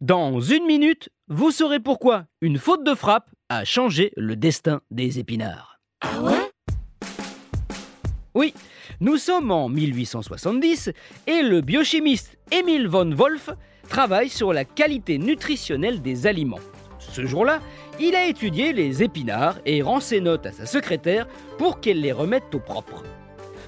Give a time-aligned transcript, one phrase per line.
[0.00, 5.18] Dans une minute, vous saurez pourquoi une faute de frappe a changé le destin des
[5.18, 5.80] épinards.
[6.02, 6.52] Ah ouais
[8.32, 8.54] Oui,
[9.00, 10.92] nous sommes en 1870
[11.26, 13.50] et le biochimiste Emil von Wolf
[13.88, 16.60] travaille sur la qualité nutritionnelle des aliments.
[17.00, 17.58] Ce jour-là,
[17.98, 21.26] il a étudié les épinards et rend ses notes à sa secrétaire
[21.58, 23.02] pour qu'elle les remette au propre.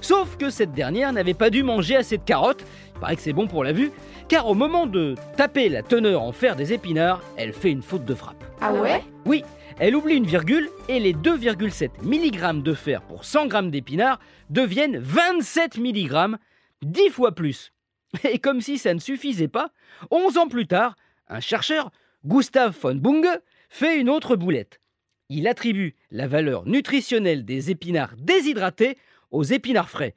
[0.01, 2.65] Sauf que cette dernière n'avait pas dû manger assez de carottes,
[2.95, 3.91] il paraît que c'est bon pour la vue,
[4.27, 8.05] car au moment de taper la teneur en fer des épinards, elle fait une faute
[8.05, 8.43] de frappe.
[8.61, 9.03] Ah ouais?
[9.25, 9.43] Oui,
[9.79, 14.97] elle oublie une virgule et les 2,7 mg de fer pour 100 g d'épinards deviennent
[14.97, 16.37] 27 mg,
[16.81, 17.71] 10 fois plus.
[18.29, 19.71] Et comme si ça ne suffisait pas,
[20.09, 20.95] 11 ans plus tard,
[21.27, 21.91] un chercheur,
[22.25, 24.81] Gustav von Bunge, fait une autre boulette.
[25.29, 28.97] Il attribue la valeur nutritionnelle des épinards déshydratés
[29.31, 30.15] aux épinards frais.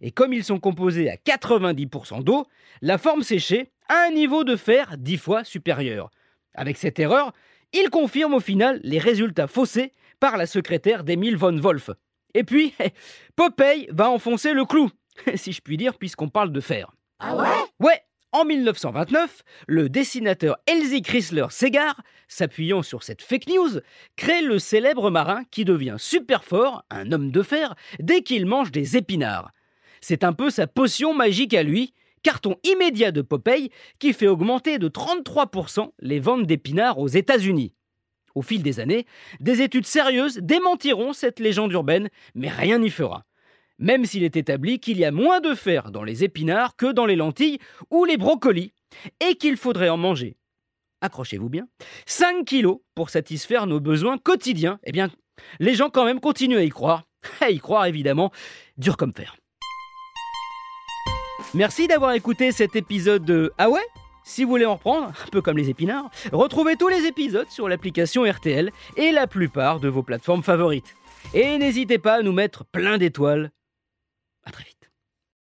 [0.00, 2.46] Et comme ils sont composés à 90% d'eau,
[2.80, 6.10] la forme séchée a un niveau de fer 10 fois supérieur.
[6.54, 7.32] Avec cette erreur,
[7.72, 11.90] il confirme au final les résultats faussés par la secrétaire d'Emile von Wolf.
[12.34, 12.74] Et puis,
[13.36, 14.90] Popeye va enfoncer le clou,
[15.34, 16.92] si je puis dire, puisqu'on parle de fer.
[17.18, 17.86] Ah ouais?
[17.86, 23.80] Ouais, en 1929, le dessinateur Elsie Chrysler Segar, s'appuyant sur cette fake news,
[24.16, 28.70] crée le célèbre marin qui devient super fort, un homme de fer, dès qu'il mange
[28.70, 29.50] des épinards.
[30.00, 34.78] C'est un peu sa potion magique à lui, carton immédiat de Popeye qui fait augmenter
[34.78, 37.74] de 33% les ventes d'épinards aux États-Unis.
[38.34, 39.06] Au fil des années,
[39.40, 43.24] des études sérieuses démentiront cette légende urbaine, mais rien n'y fera
[43.80, 47.06] même s'il est établi qu'il y a moins de fer dans les épinards que dans
[47.06, 47.58] les lentilles
[47.90, 48.72] ou les brocolis,
[49.20, 50.36] et qu'il faudrait en manger,
[51.00, 51.66] accrochez-vous bien,
[52.06, 55.08] 5 kilos pour satisfaire nos besoins quotidiens, eh bien,
[55.58, 57.04] les gens quand même continuent à y croire.
[57.40, 58.32] À y croire évidemment,
[58.78, 59.36] dur comme fer.
[61.52, 63.84] Merci d'avoir écouté cet épisode de Ah ouais?
[64.24, 67.68] Si vous voulez en reprendre, un peu comme les épinards, retrouvez tous les épisodes sur
[67.68, 70.94] l'application RTL et la plupart de vos plateformes favorites.
[71.34, 73.50] Et n'hésitez pas à nous mettre plein d'étoiles
[74.44, 74.79] à très vite.